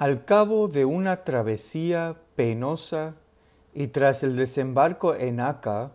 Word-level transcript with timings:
Al 0.00 0.24
cabo 0.24 0.68
de 0.68 0.86
una 0.86 1.24
travesía 1.24 2.16
penosa 2.34 3.16
y 3.74 3.88
tras 3.88 4.22
el 4.22 4.34
desembarco 4.34 5.14
en 5.14 5.40
Aca, 5.40 5.92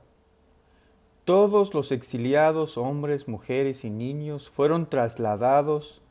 todos 1.23 1.73
los 1.73 1.91
exiliados 1.91 2.77
hombres, 2.77 3.27
mujeres 3.27 3.83
y 3.83 3.89
niños 3.89 4.47
fueron 4.47 4.87
trasladados 4.87 6.03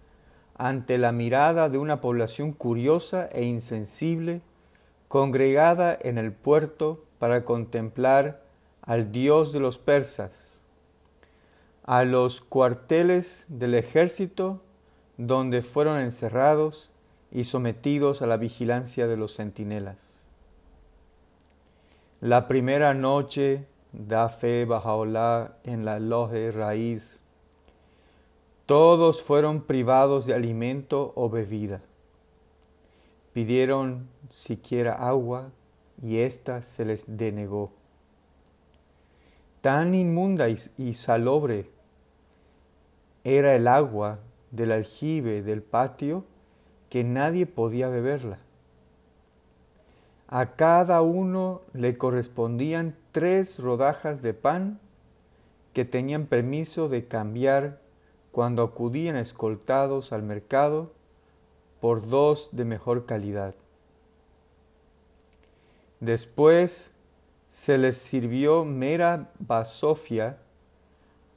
ante 0.56 0.98
la 0.98 1.12
mirada 1.12 1.68
de 1.68 1.78
una 1.78 2.00
población 2.00 2.50
curiosa 2.50 3.28
e 3.30 3.44
insensible 3.44 4.40
congregada 5.06 5.96
en 6.02 6.18
el 6.18 6.32
puerto 6.32 7.04
para 7.20 7.44
contemplar 7.44 8.42
al 8.82 9.12
dios 9.12 9.52
de 9.52 9.60
los 9.60 9.78
persas, 9.78 10.62
a 11.84 12.02
los 12.02 12.40
cuarteles 12.40 13.46
del 13.48 13.74
ejército 13.74 14.60
donde 15.16 15.62
fueron 15.62 16.00
encerrados 16.00 16.90
y 17.34 17.44
sometidos 17.44 18.22
a 18.22 18.26
la 18.26 18.36
vigilancia 18.36 19.08
de 19.08 19.16
los 19.16 19.34
centinelas. 19.34 20.24
La 22.20 22.46
primera 22.48 22.94
noche 22.94 23.66
da 23.92 24.28
fe 24.28 24.64
Bajaolá 24.64 25.58
en 25.64 25.84
la 25.84 25.98
loje 25.98 26.52
raíz. 26.52 27.20
Todos 28.66 29.22
fueron 29.22 29.62
privados 29.62 30.24
de 30.24 30.34
alimento 30.34 31.12
o 31.16 31.28
bebida. 31.28 31.82
Pidieron 33.32 34.08
siquiera 34.30 34.94
agua 34.94 35.50
y 36.00 36.18
ésta 36.18 36.62
se 36.62 36.84
les 36.84 37.04
denegó. 37.06 37.72
Tan 39.60 39.94
inmunda 39.94 40.48
y, 40.48 40.94
salobre 40.94 41.68
era 43.24 43.54
el 43.56 43.66
agua 43.66 44.20
del 44.50 44.70
aljibe 44.70 45.42
del 45.42 45.62
patio 45.62 46.24
que 46.94 47.02
nadie 47.02 47.44
podía 47.44 47.88
beberla. 47.88 48.38
A 50.28 50.54
cada 50.54 51.02
uno 51.02 51.62
le 51.72 51.98
correspondían 51.98 52.94
tres 53.10 53.58
rodajas 53.58 54.22
de 54.22 54.32
pan 54.32 54.78
que 55.72 55.84
tenían 55.84 56.26
permiso 56.26 56.88
de 56.88 57.08
cambiar 57.08 57.80
cuando 58.30 58.62
acudían 58.62 59.16
escoltados 59.16 60.12
al 60.12 60.22
mercado 60.22 60.92
por 61.80 62.08
dos 62.08 62.50
de 62.52 62.64
mejor 62.64 63.06
calidad. 63.06 63.56
Después 65.98 66.94
se 67.50 67.76
les 67.76 67.96
sirvió 67.96 68.64
mera 68.64 69.32
basofia 69.40 70.38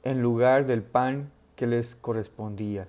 en 0.04 0.22
lugar 0.22 0.66
del 0.66 0.84
pan 0.84 1.32
que 1.56 1.66
les 1.66 1.96
correspondía. 1.96 2.86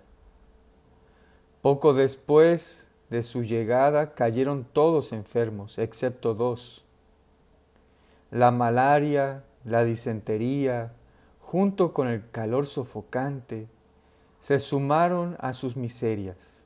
Poco 1.61 1.93
después 1.93 2.88
de 3.09 3.21
su 3.23 3.43
llegada 3.43 4.13
cayeron 4.13 4.63
todos 4.63 5.11
enfermos, 5.11 5.77
excepto 5.77 6.33
dos. 6.33 6.85
La 8.31 8.52
malaria, 8.52 9.43
la 9.65 9.83
disentería, 9.83 10.93
junto 11.41 11.93
con 11.93 12.07
el 12.07 12.30
calor 12.30 12.65
sofocante, 12.65 13.67
se 14.39 14.59
sumaron 14.59 15.35
a 15.39 15.53
sus 15.53 15.75
miserias. 15.75 16.63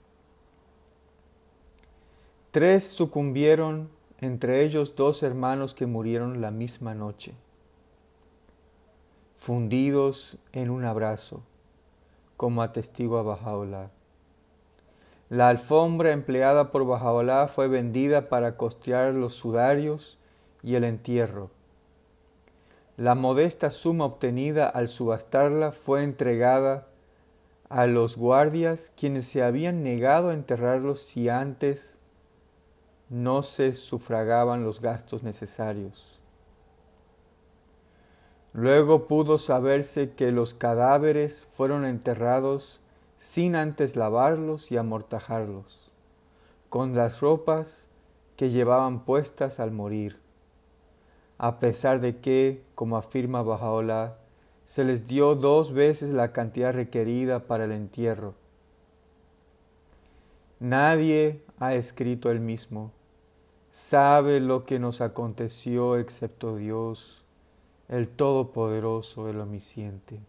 Tres 2.51 2.83
sucumbieron, 2.83 3.89
entre 4.19 4.63
ellos 4.63 4.95
dos 4.95 5.23
hermanos 5.23 5.73
que 5.73 5.87
murieron 5.87 6.39
la 6.39 6.51
misma 6.51 6.93
noche, 6.93 7.33
fundidos 9.37 10.37
en 10.51 10.69
un 10.69 10.85
abrazo, 10.85 11.41
como 12.37 12.61
atestigua 12.61 13.23
Bajaola. 13.23 13.89
La 15.33 15.49
alfombra 15.49 16.11
empleada 16.11 16.69
por 16.69 16.85
Bajaola 16.85 17.47
fue 17.47 17.67
vendida 17.67 18.29
para 18.29 18.55
costear 18.55 19.15
los 19.15 19.33
sudarios 19.33 20.19
y 20.61 20.75
el 20.75 20.83
entierro. 20.83 21.49
La 22.97 23.15
modesta 23.15 23.71
suma 23.71 24.05
obtenida 24.05 24.69
al 24.69 24.87
subastarla 24.87 25.71
fue 25.71 26.03
entregada 26.03 26.85
a 27.67 27.87
los 27.87 28.15
guardias 28.15 28.93
quienes 28.95 29.25
se 29.25 29.41
habían 29.41 29.81
negado 29.81 30.29
a 30.29 30.35
enterrarlos 30.35 30.99
si 30.99 31.29
antes 31.29 31.99
no 33.09 33.41
se 33.41 33.73
sufragaban 33.73 34.63
los 34.63 34.81
gastos 34.81 35.23
necesarios. 35.23 36.19
Luego 38.53 39.07
pudo 39.07 39.39
saberse 39.39 40.11
que 40.11 40.31
los 40.31 40.53
cadáveres 40.53 41.47
fueron 41.51 41.85
enterrados 41.85 42.82
sin 43.23 43.55
antes 43.55 43.95
lavarlos 43.95 44.69
y 44.69 44.75
amortajarlos, 44.75 45.89
con 46.67 46.93
las 46.93 47.21
ropas 47.21 47.87
que 48.35 48.49
llevaban 48.49 49.05
puestas 49.05 49.61
al 49.61 49.71
morir, 49.71 50.19
a 51.37 51.57
pesar 51.61 52.01
de 52.01 52.17
que, 52.17 52.61
como 52.75 52.97
afirma 52.97 53.41
Bajaola, 53.41 54.17
se 54.65 54.83
les 54.83 55.07
dio 55.07 55.35
dos 55.35 55.71
veces 55.71 56.09
la 56.09 56.33
cantidad 56.33 56.73
requerida 56.73 57.47
para 57.47 57.63
el 57.63 57.71
entierro. 57.71 58.33
Nadie 60.59 61.45
ha 61.59 61.75
escrito 61.75 62.29
el 62.29 62.41
mismo, 62.41 62.91
sabe 63.71 64.41
lo 64.41 64.65
que 64.65 64.79
nos 64.79 64.99
aconteció 64.99 65.95
excepto 65.95 66.57
Dios, 66.57 67.23
el 67.87 68.09
Todopoderoso, 68.09 69.29
el 69.29 69.39
Omnisciente. 69.39 70.19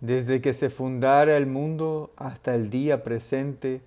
Desde 0.00 0.40
que 0.40 0.54
se 0.54 0.70
fundara 0.70 1.36
el 1.36 1.46
mundo 1.46 2.10
hasta 2.16 2.54
el 2.54 2.70
día 2.70 3.04
presente, 3.04 3.82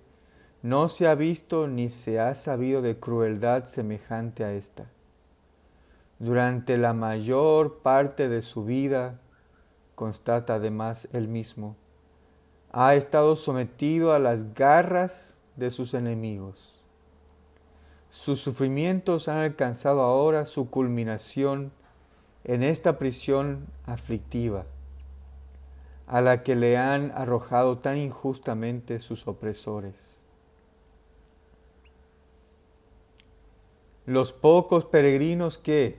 no 0.62 0.88
se 0.88 1.08
ha 1.08 1.16
visto 1.16 1.66
ni 1.66 1.90
se 1.90 2.20
ha 2.20 2.36
sabido 2.36 2.82
de 2.82 3.00
crueldad 3.00 3.64
semejante 3.64 4.44
a 4.44 4.52
esta. 4.52 4.86
Durante 6.20 6.78
la 6.78 6.92
mayor 6.92 7.78
parte 7.78 8.28
de 8.28 8.42
su 8.42 8.64
vida, 8.64 9.18
constata 9.96 10.54
además 10.54 11.08
él 11.12 11.26
mismo, 11.26 11.74
ha 12.70 12.94
estado 12.94 13.34
sometido 13.34 14.14
a 14.14 14.20
las 14.20 14.54
garras 14.54 15.38
de 15.56 15.70
sus 15.70 15.94
enemigos. 15.94 16.72
Sus 18.08 18.38
sufrimientos 18.38 19.26
han 19.26 19.38
alcanzado 19.38 20.02
ahora 20.02 20.46
su 20.46 20.70
culminación 20.70 21.72
en 22.44 22.62
esta 22.62 22.98
prisión 22.98 23.66
aflictiva 23.84 24.64
a 26.06 26.20
la 26.20 26.42
que 26.42 26.54
le 26.54 26.76
han 26.76 27.12
arrojado 27.14 27.78
tan 27.78 27.96
injustamente 27.96 29.00
sus 29.00 29.26
opresores. 29.26 30.20
Los 34.06 34.32
pocos 34.32 34.84
peregrinos 34.84 35.56
que, 35.56 35.98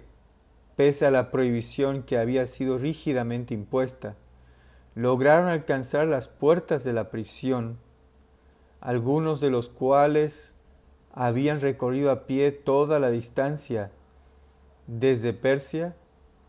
pese 0.76 1.08
a 1.08 1.12
la 1.12 1.32
prohibición 1.32 2.04
que 2.04 2.20
había 2.20 2.46
sido 2.46 2.78
rígidamente 2.78 3.56
impuesta, 3.56 4.16
lograron 4.94 5.48
alcanzar 5.50 6.08
las 6.08 6.28
puertas 6.28 6.84
de 6.84 6.94
la 6.94 7.10
prisión, 7.10 7.80
algunos 8.80 9.42
de 9.42 9.50
los 9.50 9.70
cuales 9.70 10.54
habían 11.14 11.62
recorrido 11.62 12.12
a 12.12 12.28
pie 12.28 12.52
toda 12.52 13.00
la 13.00 13.10
distancia 13.10 13.92
desde 14.86 15.34
Persia, 15.34 15.96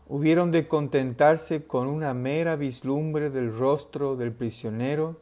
hubieron 0.09 0.51
de 0.51 0.67
contentarse 0.67 1.65
con 1.65 1.87
una 1.87 2.13
mera 2.13 2.55
vislumbre 2.55 3.29
del 3.29 3.55
rostro 3.55 4.15
del 4.15 4.31
prisionero, 4.31 5.17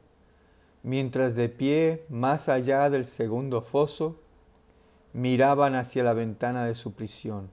mientras 0.83 1.35
de 1.35 1.49
pie 1.49 2.05
más 2.09 2.49
allá 2.49 2.89
del 2.89 3.05
segundo 3.05 3.61
foso 3.61 4.19
miraban 5.13 5.75
hacia 5.75 6.03
la 6.03 6.13
ventana 6.13 6.65
de 6.65 6.75
su 6.75 6.93
prisión. 6.93 7.49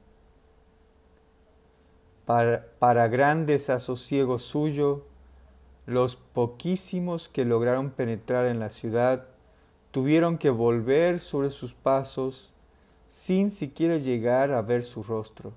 Para, 2.27 2.67
para 2.79 3.09
gran 3.09 3.47
desasosiego 3.47 4.39
suyo, 4.39 5.05
los 5.87 6.17
poquísimos 6.17 7.29
que 7.29 7.45
lograron 7.45 7.91
penetrar 7.91 8.47
en 8.47 8.61
la 8.61 8.71
ciudad 8.71 9.27
tuvieron 9.91 10.39
que 10.39 10.51
volver 10.51 11.21
sobre 11.21 11.51
sus 11.51 11.75
pasos 11.75 12.53
sin 13.07 13.51
siquiera 13.51 13.97
llegar 13.97 14.53
a 14.53 14.63
ver 14.63 14.85
su 14.85 15.03
rostro. 15.03 15.53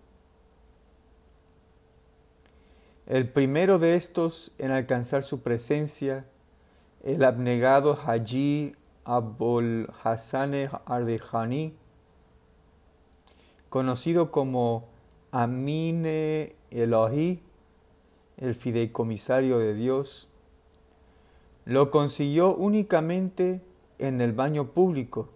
El 3.07 3.30
primero 3.30 3.78
de 3.78 3.96
estos 3.96 4.52
en 4.57 4.72
alcanzar 4.72 5.22
su 5.22 5.42
presencia, 5.42 6.25
el 7.04 7.24
abnegado 7.24 8.00
Haji 8.04 8.75
Abul 9.04 9.92
Hassan 10.04 10.72
Ardehani, 10.88 11.75
conocido 13.69 14.31
como 14.31 14.90
Amine 15.31 16.56
Elohi, 16.72 17.44
el 18.38 18.56
fideicomisario 18.56 19.60
de 19.60 19.75
Dios, 19.75 20.28
lo 21.66 21.92
consiguió 21.92 22.56
únicamente 22.56 23.62
en 24.00 24.19
el 24.19 24.34
baño 24.34 24.72
público, 24.72 25.30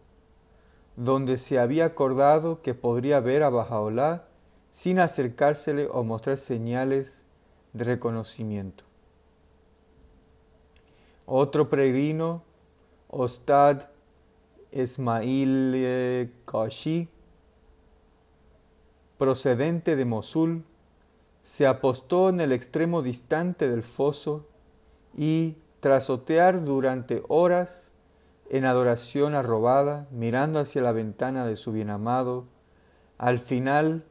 donde 0.95 1.38
se 1.38 1.60
había 1.60 1.86
acordado 1.86 2.63
que 2.63 2.74
podría 2.74 3.19
ver 3.19 3.44
a 3.44 3.50
Bajaolá 3.50 4.25
sin 4.71 4.98
acercársele 4.98 5.88
o 5.92 6.04
mostrar 6.04 6.39
señales 6.39 7.25
de 7.74 7.83
reconocimiento. 7.83 8.83
Otro 11.25 11.69
peregrino, 11.69 12.42
Ostad 13.10 13.89
Ismail 14.71 16.31
Qashi, 16.45 17.07
procedente 19.18 19.95
de 19.95 20.06
Mosul, 20.06 20.63
se 21.44 21.68
apostó 21.68 22.30
en 22.30 22.42
el 22.42 22.51
extremo 22.51 23.01
distante 23.01 23.69
del 23.69 23.83
foso 23.83 24.45
y, 25.18 25.56
tras 25.80 26.10
otear 26.10 26.63
durante 26.63 27.24
horas 27.27 27.92
en 28.50 28.66
adoración 28.66 29.36
arrobada, 29.36 30.07
mirando 30.12 30.60
hacia 30.60 30.81
la 30.81 30.92
ventana 30.92 31.45
de 31.45 31.56
su 31.56 31.71
bienamado, 31.71 32.45
al 33.18 33.39
final, 33.39 34.04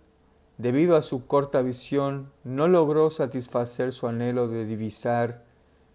debido 0.59 0.97
a 0.97 1.03
su 1.03 1.27
corta 1.27 1.63
visión, 1.63 2.31
no 2.45 2.67
logró 2.69 3.11
satisfacer 3.11 3.93
su 3.93 4.09
anhelo 4.09 4.49
de 4.49 4.67
divisar 4.67 5.45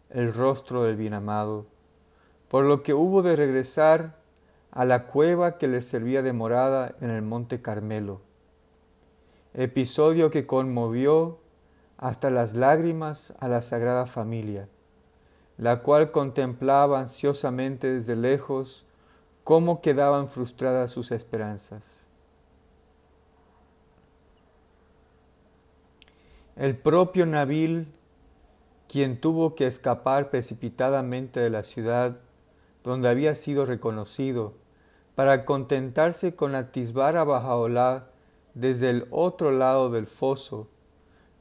el 0.10 0.34
rostro 0.34 0.84
del 0.84 0.96
bienamado, 0.96 1.66
por 2.48 2.66
lo 2.66 2.82
que 2.82 2.94
hubo 2.94 3.22
de 3.22 3.36
regresar 3.36 4.16
a 4.72 4.86
la 4.86 5.06
cueva 5.06 5.58
que 5.58 5.68
le 5.68 5.82
servía 5.82 6.22
de 6.22 6.34
morada 6.34 6.96
en 7.02 7.10
el 7.10 7.22
monte 7.22 7.62
Carmelo, 7.62 8.22
episodio 9.54 10.32
que 10.32 10.48
conmovió 10.48 11.40
hasta 11.98 12.30
las 12.30 12.56
lágrimas 12.56 13.34
a 13.40 13.48
la 13.48 13.62
Sagrada 13.62 14.06
Familia, 14.06 14.70
la 15.58 15.82
cual 15.82 16.12
contemplaba 16.12 17.02
ansiosamente 17.02 17.94
desde 17.94 18.16
lejos 18.16 18.86
cómo 19.44 19.82
quedaban 19.82 20.28
frustradas 20.28 20.92
sus 20.92 21.12
esperanzas. 21.12 22.08
El 26.56 26.78
propio 26.78 27.26
Nabil, 27.26 27.88
quien 28.88 29.20
tuvo 29.20 29.56
que 29.56 29.66
escapar 29.66 30.30
precipitadamente 30.30 31.40
de 31.40 31.50
la 31.50 31.64
ciudad 31.64 32.18
donde 32.84 33.10
había 33.10 33.34
sido 33.34 33.66
reconocido, 33.66 34.54
para 35.16 35.46
contentarse 35.46 36.36
con 36.36 36.54
atisbar 36.54 37.18
a 37.18 37.24
Bajaolá 37.24 38.06
desde 38.54 38.92
el 38.92 39.08
otro 39.10 39.50
lado 39.50 39.90
del 39.90 40.06
foso, 40.06 40.68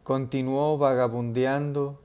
continuó 0.03 0.79
vagabundeando 0.79 2.01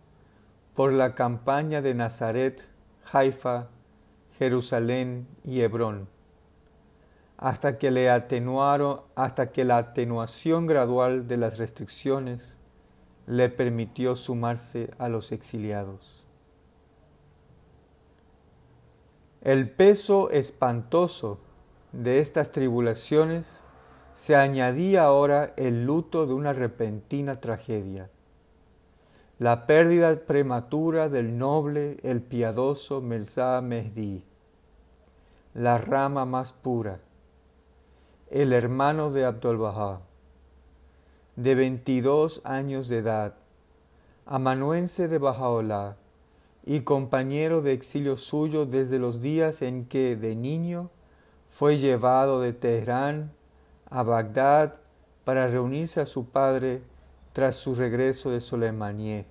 por 0.75 0.91
la 0.91 1.15
campaña 1.15 1.81
de 1.81 1.93
Nazaret, 1.93 2.67
Haifa, 3.09 3.67
Jerusalén 4.37 5.27
y 5.45 5.61
Hebrón, 5.61 6.09
hasta 7.37 7.77
que 7.77 7.89
le 7.89 8.09
atenuaron, 8.09 8.99
hasta 9.15 9.53
que 9.53 9.63
la 9.63 9.77
atenuación 9.77 10.67
gradual 10.67 11.29
de 11.29 11.37
las 11.37 11.57
restricciones 11.57 12.56
le 13.27 13.49
permitió 13.49 14.15
sumarse 14.15 14.89
a 14.97 15.09
los 15.09 15.31
exiliados. 15.31 16.25
El 19.41 19.69
peso 19.69 20.29
espantoso 20.31 21.39
de 21.91 22.19
estas 22.19 22.51
tribulaciones 22.51 23.65
se 24.13 24.35
añadía 24.35 25.03
ahora 25.03 25.53
el 25.57 25.85
luto 25.85 26.25
de 26.25 26.33
una 26.33 26.53
repentina 26.53 27.39
tragedia, 27.39 28.09
la 29.39 29.67
pérdida 29.67 30.15
prematura 30.15 31.09
del 31.09 31.37
noble, 31.37 31.97
el 32.01 32.21
piadoso 32.21 33.01
Mirza 33.01 33.61
Mehdi, 33.61 34.23
la 35.53 35.77
rama 35.77 36.25
más 36.25 36.53
pura, 36.53 36.99
el 38.31 38.53
hermano 38.53 39.11
de 39.11 39.25
Abdul 39.25 39.57
Bahá, 39.57 40.01
de 41.37 41.53
22 41.53 42.41
años 42.45 42.87
de 42.87 42.97
edad, 42.97 43.35
amanuense 44.25 45.07
de 45.07 45.19
Bajaolá 45.19 45.95
y 46.65 46.81
compañero 46.81 47.61
de 47.61 47.73
exilio 47.73 48.17
suyo 48.17 48.65
desde 48.65 48.97
los 48.97 49.21
días 49.21 49.61
en 49.61 49.85
que 49.85 50.15
de 50.15 50.35
niño 50.35 50.89
fue 51.47 51.77
llevado 51.77 52.41
de 52.41 52.53
Teherán 52.53 53.31
a 53.89 54.01
Bagdad 54.01 54.77
para 55.25 55.47
reunirse 55.47 56.01
a 56.01 56.07
su 56.07 56.25
padre 56.25 56.81
tras 57.33 57.55
su 57.55 57.75
regreso 57.75 58.31
de 58.31 58.41
Soleimanié. 58.41 59.27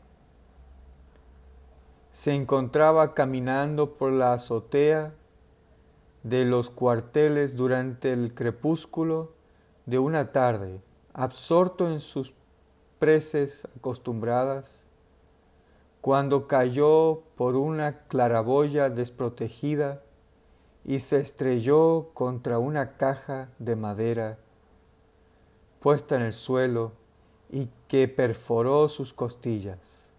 Se 2.13 2.35
encontraba 2.35 3.15
caminando 3.15 3.95
por 3.95 4.13
la 4.13 4.33
azotea 4.33 5.13
de 6.23 6.45
los 6.45 6.71
cuarteles 6.71 7.57
durante 7.57 8.13
el 8.13 8.33
crepúsculo 8.33 9.33
de 9.87 9.99
una 9.99 10.31
tarde, 10.31 10.81
absorto 11.17 11.91
en 11.91 12.01
sus 12.01 12.35
preces 12.99 13.67
acostumbradas, 13.79 14.83
cuando 16.03 16.47
cayó 16.47 17.23
por 17.37 17.57
una 17.57 18.01
claraboya 18.07 18.91
desprotegida 18.91 20.03
y 20.85 21.01
se 21.01 21.17
estrelló 21.17 22.11
contra 22.13 22.59
una 22.59 22.99
caja 22.99 23.49
de 23.59 23.77
madera 23.77 24.39
puesta 25.81 26.17
en 26.17 26.23
el 26.23 26.35
suelo 26.35 26.93
y 27.51 27.71
que 27.89 28.09
perforó 28.09 28.89
sus 28.91 29.15
costillas. 29.15 30.11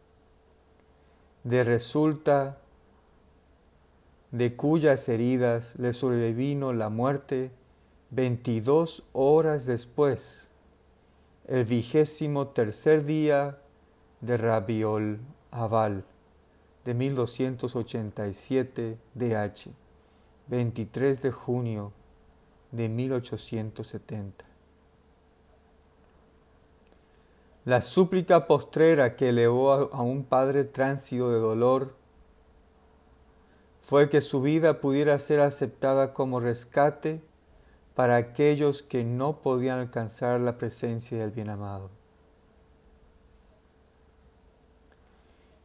De 1.44 1.64
resulta 1.64 2.58
de 4.32 4.56
cuyas 4.56 5.08
heridas 5.10 5.76
le 5.78 5.94
sobrevino 5.94 6.74
la 6.74 6.90
muerte 6.90 7.52
veintidós 8.10 9.04
horas 9.14 9.66
después, 9.68 10.50
el 11.48 11.64
vigésimo 11.64 12.50
tercer 12.50 13.06
día 13.06 13.58
de 14.20 14.36
Rabiol 14.36 15.20
Aval 15.50 16.04
de 16.84 16.94
1287 16.94 18.98
DH, 19.16 19.70
23 20.48 21.22
de 21.22 21.32
junio 21.32 21.94
de 22.72 22.90
1870. 22.90 24.44
La 27.64 27.82
súplica 27.82 28.46
postrera 28.46 29.16
que 29.16 29.30
elevó 29.30 29.72
a 29.72 30.02
un 30.02 30.26
padre 30.26 30.66
tránsito 30.66 31.32
de 31.32 31.40
dolor 31.40 31.96
fue 33.82 34.10
que 34.10 34.20
su 34.20 34.42
vida 34.42 34.82
pudiera 34.82 35.18
ser 35.20 35.40
aceptada 35.40 36.14
como 36.14 36.42
rescate 36.42 37.22
para 37.98 38.18
aquellos 38.18 38.84
que 38.84 39.04
no 39.04 39.42
podían 39.42 39.80
alcanzar 39.80 40.40
la 40.40 40.60
presencia 40.60 41.18
del 41.18 41.32
bien 41.32 41.50
amado. 41.50 41.90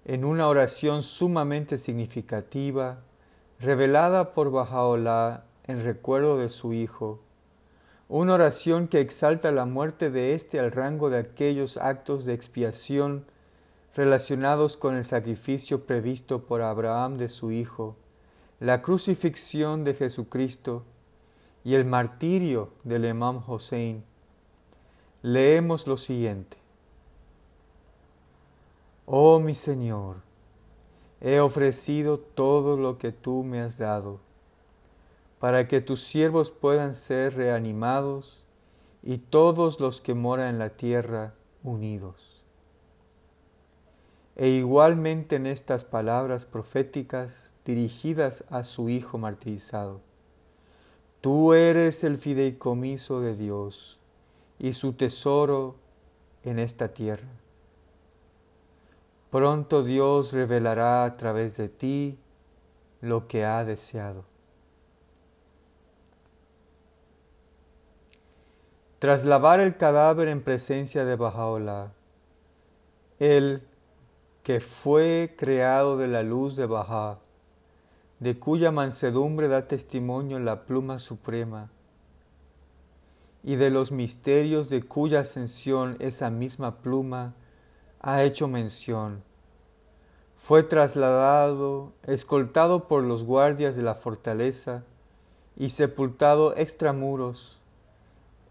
En 0.07 0.25
una 0.25 0.49
oración 0.49 1.03
sumamente 1.03 1.77
significativa, 1.77 3.01
revelada 3.61 4.33
por 4.33 4.51
Bajaola 4.51 5.45
en 5.65 5.85
recuerdo 5.85 6.39
de 6.39 6.49
su 6.49 6.73
hijo, 6.73 7.21
una 8.09 8.33
oración 8.33 8.89
que 8.89 9.01
exalta 9.01 9.53
la 9.53 9.67
muerte 9.67 10.11
de 10.11 10.35
éste 10.35 10.59
al 10.59 10.73
rango 10.73 11.11
de 11.11 11.19
aquellos 11.19 11.77
actos 11.77 12.25
de 12.25 12.33
expiación 12.33 13.27
relacionados 13.95 14.79
con 14.79 14.95
el 14.95 15.05
sacrificio 15.05 15.85
previsto 15.85 16.47
por 16.47 16.63
Abraham 16.63 17.19
de 17.19 17.29
su 17.29 17.53
Hijo, 17.53 17.99
la 18.59 18.81
crucifixión 18.81 19.85
de 19.85 19.93
Jesucristo 19.93 20.87
y 21.65 21.75
el 21.75 21.85
martirio 21.85 22.71
del 22.85 23.05
Imam 23.05 23.43
Hossein, 23.47 24.05
leemos 25.23 25.87
lo 25.87 25.97
siguiente. 25.97 26.57
Oh 29.07 29.41
mi 29.41 29.55
Señor, 29.55 30.17
he 31.21 31.41
ofrecido 31.41 32.19
todo 32.19 32.77
lo 32.77 32.99
que 32.99 33.13
tú 33.13 33.45
me 33.45 33.61
has 33.61 33.79
dado 33.79 34.21
para 35.39 35.67
que 35.67 35.81
tus 35.81 36.01
siervos 36.01 36.53
puedan 36.53 36.95
ser 36.95 37.35
reanimados 37.35 38.39
y 39.03 39.19
todos 39.19 39.81
los 39.81 40.01
que 40.01 40.15
moran 40.15 40.51
en 40.55 40.59
la 40.61 40.71
tierra 40.71 41.35
unidos. 41.65 42.43
E 44.37 44.49
igualmente 44.49 45.37
en 45.37 45.47
estas 45.47 45.85
palabras 45.85 46.47
proféticas 46.47 47.53
dirigidas 47.65 48.45
a 48.51 48.63
su 48.63 48.89
Hijo 48.89 49.19
martirizado, 49.19 50.01
tú 51.23 51.55
eres 51.55 52.05
el 52.05 52.19
fideicomiso 52.19 53.23
de 53.23 53.35
Dios 53.35 53.99
y 54.59 54.75
su 54.75 54.93
tesoro 54.93 55.77
en 56.45 56.59
esta 56.59 56.89
tierra. 56.89 57.29
Pronto 59.31 59.83
Dios 59.83 60.35
revelará 60.35 61.05
a 61.05 61.17
través 61.17 61.57
de 61.57 61.71
ti 61.71 62.19
lo 63.01 63.29
que 63.29 63.47
ha 63.47 63.65
deseado. 63.65 64.25
Tras 68.99 69.25
lavar 69.25 69.59
el 69.59 69.77
cadáver 69.77 70.29
en 70.29 70.43
presencia 70.43 71.05
de 71.05 71.17
Bajaola, 71.17 71.93
el 73.19 73.63
que 74.43 74.61
fue 74.61 75.35
creado 75.39 75.97
de 75.97 76.09
la 76.09 76.23
luz 76.23 76.57
de 76.57 76.67
Baja, 76.67 77.19
de 78.23 78.39
cuya 78.39 78.71
mansedumbre 78.71 79.49
da 79.49 79.67
testimonio 79.67 80.39
la 80.39 80.63
pluma 80.63 81.01
suprema, 81.01 81.71
y 83.43 83.57
de 83.57 83.69
los 83.69 83.91
misterios 83.91 84.71
de 84.71 84.85
cuya 84.85 85.21
ascensión 85.21 85.97
esa 85.99 86.31
misma 86.31 86.77
pluma 86.77 87.35
ha 87.99 88.23
hecho 88.23 88.47
mención, 88.47 89.25
fue 90.37 90.63
trasladado, 90.63 91.95
escoltado 92.05 92.87
por 92.87 93.03
los 93.03 93.25
guardias 93.25 93.75
de 93.75 93.83
la 93.83 93.97
fortaleza, 93.97 94.85
y 95.57 95.71
sepultado 95.71 96.55
extramuros 96.57 97.59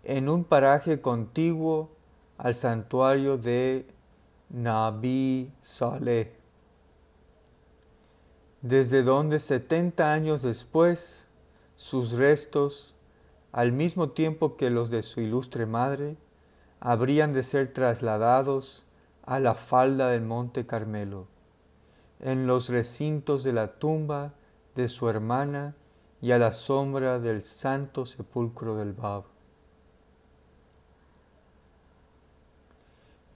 en 0.03 0.27
un 0.27 0.43
paraje 0.43 0.99
contiguo 0.99 1.91
al 2.37 2.55
santuario 2.55 3.37
de 3.37 3.85
Nabi 4.49 5.49
Saleh, 5.61 6.40
desde 8.61 9.03
donde 9.03 9.39
setenta 9.39 10.13
años 10.13 10.41
después 10.41 11.27
sus 11.75 12.11
restos, 12.11 12.93
al 13.51 13.71
mismo 13.71 14.09
tiempo 14.09 14.55
que 14.55 14.69
los 14.69 14.89
de 14.89 15.03
su 15.03 15.19
ilustre 15.19 15.65
madre, 15.65 16.15
habrían 16.79 17.33
de 17.33 17.43
ser 17.43 17.73
trasladados 17.73 18.83
a 19.25 19.39
la 19.39 19.55
falda 19.55 20.09
del 20.09 20.21
monte 20.21 20.65
Carmelo, 20.65 21.27
en 22.19 22.47
los 22.47 22.69
recintos 22.69 23.43
de 23.43 23.53
la 23.53 23.79
tumba 23.79 24.33
de 24.75 24.89
su 24.89 25.09
hermana 25.09 25.75
y 26.21 26.31
a 26.31 26.37
la 26.37 26.53
sombra 26.53 27.19
del 27.19 27.41
santo 27.41 28.05
sepulcro 28.05 28.75
del 28.75 28.93
Bab. 28.93 29.30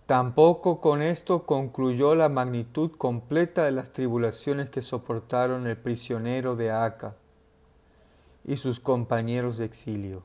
Tampoco 0.06 0.82
con 0.82 1.02
esto 1.02 1.48
concluyó 1.48 2.14
la 2.14 2.30
magnitud 2.30 2.92
completa 2.92 3.64
de 3.66 3.72
las 3.72 3.92
tribulaciones 3.92 4.70
que 4.70 4.84
soportaron 4.84 5.66
el 5.66 5.78
prisionero 5.78 6.56
de 6.56 6.70
Aca 6.70 7.16
y 8.44 8.58
sus 8.58 8.80
compañeros 8.80 9.58
de 9.58 9.66
exilio. 9.66 10.22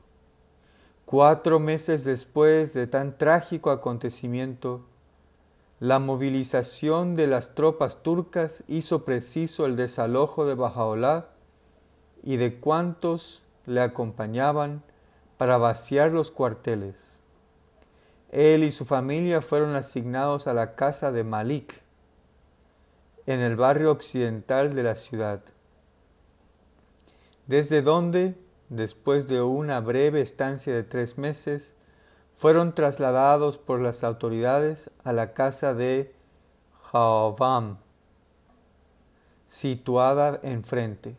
Cuatro 1.05 1.59
meses 1.59 2.03
después 2.03 2.73
de 2.73 2.85
tan 2.85 3.17
trágico 3.17 3.71
acontecimiento, 3.71 4.81
la 5.79 5.97
movilización 5.97 7.15
de 7.15 7.25
las 7.25 7.55
tropas 7.55 8.03
turcas 8.03 8.63
hizo 8.67 9.03
preciso 9.03 9.65
el 9.65 9.75
desalojo 9.75 10.45
de 10.45 10.53
Bajaolá 10.53 11.29
y 12.21 12.37
de 12.37 12.59
cuantos 12.59 13.41
le 13.65 13.81
acompañaban 13.81 14.83
para 15.37 15.57
vaciar 15.57 16.11
los 16.11 16.29
cuarteles. 16.29 17.10
Él 18.31 18.63
y 18.63 18.71
su 18.71 18.85
familia 18.85 19.41
fueron 19.41 19.75
asignados 19.75 20.47
a 20.47 20.53
la 20.53 20.75
casa 20.75 21.11
de 21.11 21.25
Malik, 21.25 21.81
en 23.25 23.41
el 23.41 23.57
barrio 23.57 23.91
occidental 23.91 24.73
de 24.73 24.83
la 24.83 24.95
ciudad, 24.95 25.41
desde 27.45 27.81
donde, 27.81 28.35
después 28.69 29.27
de 29.27 29.41
una 29.41 29.81
breve 29.81 30.21
estancia 30.21 30.73
de 30.73 30.83
tres 30.83 31.17
meses, 31.17 31.75
fueron 32.33 32.73
trasladados 32.73 33.57
por 33.57 33.81
las 33.81 34.03
autoridades 34.03 34.89
a 35.03 35.11
la 35.11 35.33
casa 35.33 35.73
de 35.73 36.15
Jaovam, 36.91 37.77
situada 39.47 40.39
enfrente 40.41 41.17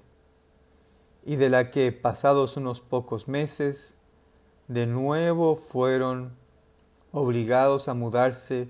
y 1.25 1.37
de 1.37 1.51
la 1.51 1.71
que 1.71 1.93
pasados 1.93 2.57
unos 2.57 2.81
pocos 2.81 3.29
meses 3.29 3.95
de 4.67 4.87
nuevo 4.87 5.57
fueron 5.57 6.42
obligados 7.13 7.89
a 7.89 7.95
mudarse 7.95 8.69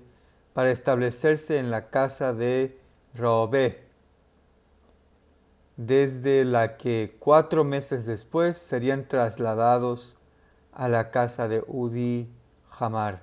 para 0.53 0.71
establecerse 0.71 1.57
en 1.57 1.71
la 1.71 1.89
casa 1.89 2.33
de 2.33 2.77
Robé, 3.15 3.83
desde 5.77 6.45
la 6.45 6.77
que 6.77 7.15
cuatro 7.19 7.63
meses 7.63 8.05
después 8.05 8.57
serían 8.57 9.07
trasladados 9.07 10.15
a 10.71 10.87
la 10.87 11.09
casa 11.09 11.47
de 11.47 11.63
Udi 11.67 12.29
Hamar, 12.79 13.21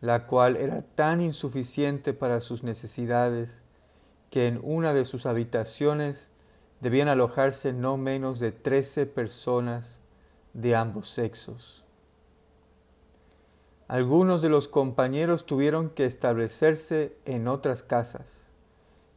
la 0.00 0.26
cual 0.26 0.56
era 0.56 0.82
tan 0.82 1.20
insuficiente 1.20 2.12
para 2.12 2.40
sus 2.40 2.62
necesidades 2.62 3.62
que 4.30 4.46
en 4.46 4.60
una 4.62 4.92
de 4.92 5.04
sus 5.04 5.26
habitaciones 5.26 6.30
debían 6.80 7.08
alojarse 7.08 7.72
no 7.72 7.96
menos 7.96 8.38
de 8.38 8.52
trece 8.52 9.06
personas 9.06 10.00
de 10.52 10.76
ambos 10.76 11.08
sexos. 11.08 11.85
Algunos 13.88 14.42
de 14.42 14.48
los 14.48 14.66
compañeros 14.66 15.46
tuvieron 15.46 15.90
que 15.90 16.06
establecerse 16.06 17.16
en 17.24 17.46
otras 17.46 17.84
casas, 17.84 18.48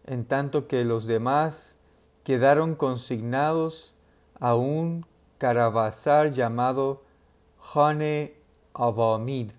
en 0.06 0.26
tanto 0.26 0.68
que 0.68 0.84
los 0.86 1.06
demás 1.06 1.80
quedaron 2.24 2.76
consignados 2.76 3.96
a 4.40 4.54
un 4.54 5.08
caravasar 5.40 6.32
llamado 6.32 7.02
Hane 7.74 8.36
Avamid, 8.76 9.52